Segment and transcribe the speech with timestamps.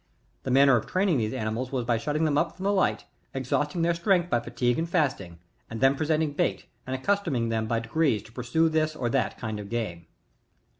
[0.41, 3.05] The manner of training these ani mals was by shutting them up from the light,
[3.35, 5.37] exhausting their strength by fatigue, and fasting,
[5.69, 9.59] and then presenting bait, find accustoming them by degrees to pursue this or that kind
[9.59, 10.07] of game.